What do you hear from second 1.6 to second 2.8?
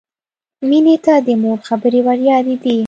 خبرې وریادېدې